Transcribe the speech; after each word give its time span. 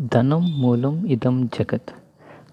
ధనం 0.00 0.60
మూలం 0.60 1.06
ఇదం 1.06 1.46
జగత్. 1.46 1.90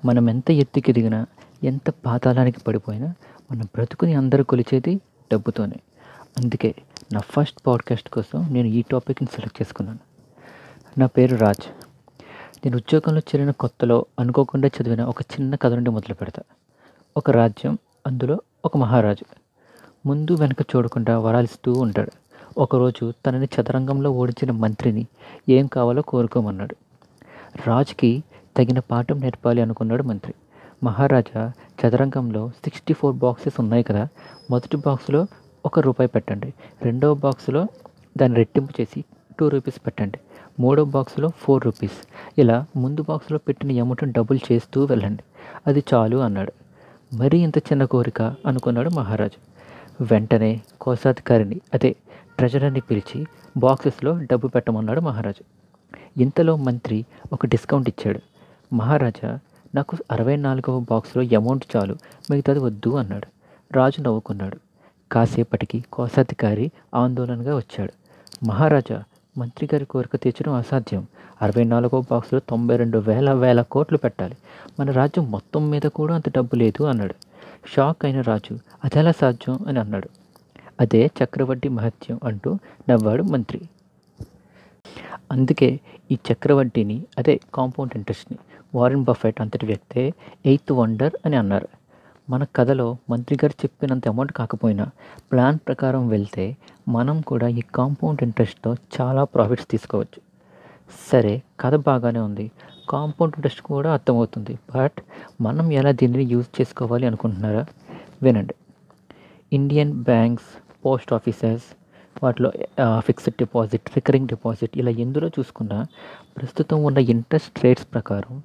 మనం 0.05 0.29
ఎంత 0.29 0.51
ఎత్తుకి 0.51 0.91
ఎదిగినా 0.91 1.25
ఎంత 1.63 1.89
పాతాళానికి 1.89 2.59
పడిపోయినా 2.59 3.13
మన 3.51 3.61
బ్రతుకుని 3.61 4.13
అందరూ 4.13 4.43
కొలిచేది 4.43 4.95
డబ్బుతోనే. 5.33 5.75
అందుకే 6.37 6.75
నా 7.13 7.19
ఫస్ట్ 7.19 7.67
పాడ్కాస్ట్ 7.67 8.09
కోసం 8.09 8.53
నేను 8.53 8.67
ఈ 8.67 8.81
టాపిక్ని 8.81 9.29
సెలెక్ట్ 9.35 9.61
చేసుకున్నాను. 9.61 9.99
నా 10.99 11.05
పేరు 11.05 11.35
రాజ్. 11.35 11.63
నేను 12.65 12.77
ఉద్యోగంలో 12.77 13.19
చేరిన 13.19 13.51
కొత్తలో 13.51 14.05
అనుకోకుండా 14.19 14.67
చదివిన 14.67 15.03
ఒక 15.03 15.21
చిన్న 15.21 15.55
కథ 15.55 15.73
నుండి 15.73 15.89
మొదలు 15.89 16.13
పెడతా. 16.13 16.41
ఒక 17.17 17.31
రాజ్యం 17.31 17.77
అందులో 18.07 18.41
ఒక 18.65 18.77
మహారాజు. 18.77 19.25
ముందు 20.05 20.35
వెనక 20.35 20.61
చూడకుండా 20.75 21.19
వరాలిస్తూ 21.19 21.73
ఉంటాడు. 21.73 22.11
ఒకరోజు 22.57 23.13
తనని 23.25 23.45
చదరంగంలో 23.45 24.11
ఓడించిన 24.11 24.51
మంత్రిని 24.51 25.07
ఏం 25.49 25.67
కావాలో 25.67 26.01
కోరుకోమన్నాడు. 26.01 26.75
రాజుకి 27.67 28.23
తగిన 28.57 28.79
పాఠం 28.79 29.19
నేర్పాలి 29.19 29.61
అనుకున్నాడు 29.61 30.03
మంత్రి. 30.03 30.33
మహారాజా 30.83 31.51
చదరంగంలో 31.81 32.49
సిక్స్టీ 32.49 32.93
ఫోర్ 32.93 33.15
బాక్సెస్ 33.15 33.59
ఉన్నాయి 33.59 33.83
కదా 33.83 34.07
మొదటి 34.51 34.77
బాక్స్లో 34.77 35.27
ఒక 35.65 35.79
రూపాయి 35.79 36.07
పెట్టండి. 36.07 36.53
రెండవ 36.83 37.13
బాక్స్లో 37.13 37.67
దాన్ని 38.17 38.37
రెట్టింపు 38.37 38.81
చేసి 38.81 39.03
టూ 39.39 39.49
రూపీస్ 39.49 39.85
పెట్టండి. 39.85 40.19
మూడో 40.59 40.85
బాక్స్లో 40.85 41.29
ఫోర్ 41.37 41.65
రూపీస్ 41.65 42.07
ఇలా 42.37 42.65
ముందు 42.75 43.05
బాక్స్లో 43.09 43.37
పెట్టిన 43.37 43.81
అమౌంట్ని 43.81 44.11
డబుల్ 44.11 44.39
చేస్తూ 44.51 44.83
వెళ్ళండి. 44.83 45.23
అది 45.67 45.83
చాలు 45.93 46.17
అన్నాడు. 46.17 46.53
మరీ 47.13 47.37
ఇంత 47.37 47.57
చిన్న 47.57 47.85
కోరిక 47.85 48.21
అనుకున్నాడు 48.21 48.89
మహారాజు. 48.89 49.55
వెంటనే 50.03 50.61
కోశాధికారిని 50.81 51.61
అదే 51.73 51.95
ట్రెజరర్ని 52.37 52.79
పిలిచి 52.79 53.25
బాక్సెస్లో 53.57 54.19
డబ్బు 54.31 54.47
పెట్టమన్నాడు 54.47 55.01
మహారాజు. 55.01 55.64
ఇంతలో 56.17 56.55
మంత్రి 56.55 57.05
ఒక 57.33 57.45
డిస్కౌంట్ 57.45 57.89
ఇచ్చాడు. 57.89 58.19
మహారాజా 58.73 59.39
నాకు 59.75 59.97
అరవై 60.11 60.35
నాలుగవ 60.35 60.79
బాక్స్లో 60.79 61.23
అమౌంట్ 61.23 61.75
చాలు 61.75 61.95
మిగతాది 62.31 62.59
వద్దు 62.59 62.89
అన్నాడు. 62.89 63.27
రాజు 63.73 64.01
నవ్వుకున్నాడు. 64.01 64.57
కాసేపటికి 65.11 65.83
కోశాధికారి 65.93 66.71
ఆందోళనగా 66.95 67.55
వచ్చాడు. 67.55 67.93
మహారాజా 68.45 69.03
మంత్రి 69.37 69.69
గారి 69.73 69.85
కోరిక 69.85 70.15
తీర్చడం 70.15 70.53
అసాధ్యం. 70.53 71.07
అరవై 71.41 71.63
నాలుగో 71.63 72.01
బాక్స్లో 72.01 72.39
తొంభై 72.39 72.77
రెండు 72.77 72.97
వేల 72.97 73.33
వేల 73.33 73.61
కోట్లు 73.61 73.97
పెట్టాలి. 73.97 74.37
మన 74.79 74.91
రాజ్యం 74.91 75.31
మొత్తం 75.31 75.69
మీద 75.69 75.81
కూడా 75.81 76.15
అంత 76.15 76.29
డబ్బు 76.29 76.55
లేదు 76.55 76.83
అన్నాడు. 76.83 77.15
షాక్ 77.75 78.05
అయిన 78.05 78.21
రాజు 78.21 78.59
అదెలా 78.85 79.11
సాధ్యం? 79.11 79.59
అని 79.67 79.79
అన్నాడు. 79.79 80.09
అదే 80.79 81.11
చక్రవడ్డీ 81.23 81.69
మహత్యం 81.69 82.19
అంటూ 82.23 82.57
నవ్వాడు 82.89 83.23
మంత్రి. 83.23 83.61
అందుకే 85.31 85.79
ఈ 86.11 86.17
చక్రవడ్డీని 86.31 87.05
అదే 87.17 87.39
కాంపౌండ్ 87.53 87.91
ఇంట్రెస్ట్ని 87.95 88.37
వారెన్ 88.75 89.03
బఫెట్ 89.03 89.41
అంతటి 89.41 89.65
వ్యక్తే 89.65 90.13
ఎయిత్ 90.45 90.71
వండర్ 90.71 91.13
అని 91.25 91.35
అన్నారు. 91.35 91.67
మన 92.29 92.43
కథలో 92.55 92.97
మంత్రి 93.09 93.37
గారు 93.43 93.53
చెప్పినంత 93.63 94.07
అమౌంట్ 94.07 94.33
కాకపోయినా 94.33 94.89
ప్లాన్ 95.31 95.59
ప్రకారం 95.67 96.07
వెళ్తే 96.07 96.57
మనం 96.89 97.21
కూడా 97.21 97.47
ఈ 97.47 97.61
కాంపౌండ్ 97.75 98.23
ఇంట్రెస్ట్తో 98.23 98.75
చాలా 99.01 99.23
ప్రాఫిట్స్ 99.23 99.67
తీసుకోవచ్చు. 99.69 100.21
సరే 101.11 101.43
కథ 101.59 101.75
బాగానే 101.75 102.19
ఉంది. 102.19 102.51
కాంపౌండ్ 102.89 103.33
ఇంట్రెస్ట్ 103.37 103.61
కూడా 103.61 103.93
అర్థమవుతుంది. 103.93 104.59
బట్ 104.75 105.01
మనం 105.41 105.71
ఎలా 105.71 105.91
దీనిని 105.91 106.23
యూజ్ 106.23 106.61
చేసుకోవాలి 106.61 107.07
అనుకుంటున్నారా? 107.07 107.65
వినండి. 108.23 108.55
ఇండియన్ 109.53 109.93
బ్యాంక్స్ 109.93 110.45
పోస్ట్ 110.85 111.13
ఆఫీసెస్ 111.13 111.63
వాటిలో 112.23 112.49
ఫిక్స్డ్ 112.99 113.35
డిపాజిట్ 113.39 113.89
రికరింగ్ 113.95 114.27
డిపాజిట్ 114.27 114.73
ఇలా 114.77 114.91
ఎందులో 115.03 115.27
చూసుకున్నా 115.27 115.79
ప్రస్తుతం 116.37 116.83
ఉన్న 116.83 116.97
ఇంట్రెస్ట్ 117.13 117.59
రేట్స్ 117.63 117.87
ప్రకారం 117.93 118.35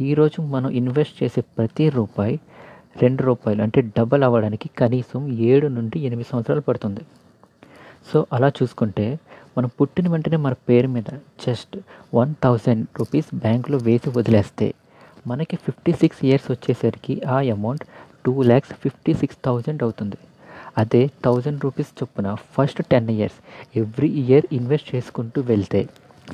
ఈరోజు 0.00 0.40
మనం 0.54 0.70
ఇన్వెస్ట్ 0.70 1.16
చేసే 1.22 1.40
ప్రతి 1.40 1.86
రూపాయి 1.88 2.36
రెండు 3.02 3.22
రూపాయలు 3.22 3.62
అంటే 3.62 3.80
డబల్ 3.98 4.22
అవ్వడానికి 4.22 4.68
కనీసం 4.78 5.20
ఏడు 5.50 5.66
నుండి 5.66 5.98
ఎనిమిది 6.00 6.28
సంవత్సరాలు 6.32 6.60
పడుతుంది. 6.60 7.02
సో 8.12 8.26
అలా 8.32 8.48
చూసుకుంటే 8.48 9.06
మనం 9.58 9.70
పుట్టిన 9.80 10.08
వెంటనే 10.08 10.36
మన 10.36 10.54
పేరు 10.68 10.88
మీద 10.88 11.10
జస్ట్ 11.46 11.76
వన్ 12.14 12.34
థౌజండ్ 12.44 12.86
రూపీస్ 12.98 13.30
బ్యాంకులో 13.34 13.78
వేసి 13.78 14.10
వదిలేస్తే 14.18 14.74
మనకి 15.26 15.56
ఫిఫ్టీ 15.56 15.92
సిక్స్ 15.92 16.24
ఇయర్స్ 16.24 16.48
వచ్చేసరికి 16.50 17.14
ఆ 17.26 17.38
amount 17.56 17.84
two 18.26 18.42
lakhs 18.42 18.72
fifty 18.72 19.14
six 19.14 19.38
thousand 19.44 19.82
అవుతుంది. 19.82 20.18
అదే 20.78 21.10
థౌజండ్ 21.24 21.64
రూపీస్ 21.64 21.88
చొప్పున 22.02 22.34
first 22.34 22.82
ten 22.86 23.10
years 23.10 23.36
every 23.78 24.08
year 24.08 24.46
invest 24.52 24.94
చేసుకుంటూ 24.94 25.42
వెళ్తే 25.42 25.88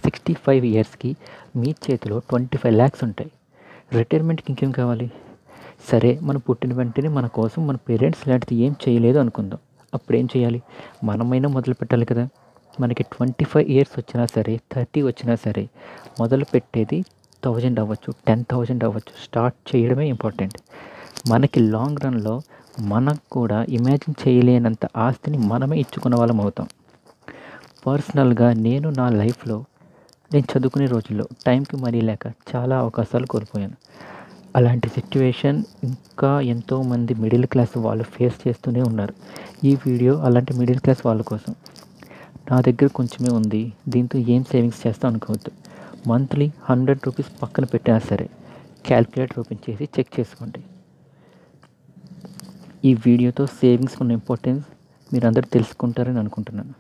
సిక్స్టీ 0.05 0.35
ఫైవ్ 0.35 0.67
ఇయర్స్కి 0.67 1.17
మీ 1.57 1.75
చేతిలో 1.91 2.19
ట్వంటీ 2.19 2.57
ఫైవ్ 2.57 2.75
ల్యాక్స్ 2.75 3.05
ఉంటాయి 3.05 3.31
రిటైర్మెంట్కి 3.93 4.47
ఇంకేం 4.49 4.71
కావాలి? 4.71 5.11
సరే 5.93 6.19
మనం 6.23 6.39
పుట్టిన 6.39 6.75
వెంటనే 6.75 7.09
మన 7.09 7.27
కోసం 7.27 7.67
మన 7.67 7.77
పేరెంట్స్ 7.77 8.29
లాంటిది 8.29 8.55
ఏం 8.55 8.77
చేయలేదు 8.89 9.19
అనుకుందాం. 9.19 9.59
అప్పుడు 9.95 10.17
ఏం 10.17 10.29
చేయాలి? 10.37 10.63
మనమైనా 11.05 11.49
మొదలు 11.49 11.75
పెట్టాలి 11.75 12.05
కదా. 12.05 12.29
మనకి 12.81 13.03
ట్వంటీ 13.03 13.45
ఫైవ్ 13.45 13.71
ఇయర్స్ 13.71 13.99
వచ్చినా 13.99 14.27
సరే 14.27 14.61
థర్టీ 14.73 15.03
వచ్చినా 15.03 15.35
సరే 15.35 15.69
మొదలు 16.21 16.45
పెట్టేది 16.45 17.05
థౌజండ్ 17.45 17.81
అవ్వచ్చు 17.81 18.15
టెన్ 18.29 18.45
థౌజండ్ 18.51 18.85
అవ్వచ్చు. 18.85 19.13
స్టార్ట్ 19.25 19.77
చేయడమే 19.77 20.09
ఇంపార్టెంట్ 20.09 20.59
మనకి 21.29 21.61
లాంగ్ 21.61 21.99
రన్లో 22.05 22.41
మనకు 22.81 23.31
కూడా 23.33 23.67
ఇమాజిన్ 23.69 24.29
చేయలేనంత 24.29 24.87
ఆస్తిని 24.97 25.39
మనమే 25.39 25.79
ఇచ్చుకున్న 25.79 26.17
వాళ్ళం 26.17 26.41
అవుతాం. 26.41 26.69
పర్సనల్గా 27.87 28.53
నేను 28.53 28.91
నా 28.91 29.09
లైఫ్లో 29.09 29.65
నేను 30.33 30.59
చదువుకునే 30.59 30.87
రోజుల్లో 30.87 31.29
టైంకి 31.47 31.77
మరీ 31.77 32.01
లేక 32.01 32.27
చాలా 32.27 32.79
అవకాశాలు 32.79 33.27
కోల్పోయాను. 33.27 33.75
అలాంటి 34.57 34.89
సిచ్యువేషన్ 34.89 35.65
ఇంకా 35.85 36.41
ఎంతోమంది 36.41 37.15
మిడిల్ 37.15 37.47
క్లాస్ 37.47 37.79
వాళ్ళు 37.79 38.05
ఫేస్ 38.05 38.49
చేస్తూనే 38.49 38.83
ఉన్నారు. 38.83 39.15
ఈ 39.65 39.75
వీడియో 39.75 40.17
అలాంటి 40.19 40.55
మిడిల్ 40.55 40.79
క్లాస్ 40.79 41.07
వాళ్ళ 41.07 41.23
కోసం. 41.23 41.55
నా 42.51 42.61
దగ్గర 42.61 42.87
కొంచెమే 42.87 43.31
ఉంది. 43.31 43.73
దీంతో 43.89 44.19
ఏం 44.19 44.45
సేవింగ్స్ 44.45 44.87
చేస్తాం 44.87 45.11
అనుకోవద్దు. 45.11 45.51
మంత్లీ 46.09 46.53
హండ్రెడ్ 46.63 47.01
రూపీస్ 47.07 47.43
పక్కన 47.43 47.65
పెట్టినా 47.65 47.99
సరే 47.99 48.29
క్యాల్కులేటర్ 48.87 49.39
ఓపెన్ 49.39 49.71
చేసి 49.71 49.89
చెక్ 49.99 50.21
చేసుకోండి. 50.21 50.61
ఈ 52.87 52.91
వీడియోతో 53.07 53.45
సేవింగ్స్ 53.61 53.97
ఉన్న 54.03 54.13
ఇంపార్టెన్స్ 54.13 54.67
మీరు 55.11 55.27
తెలుసుకుంటారని 55.57 56.19
అనుకుంటున్నాను. 56.19 56.75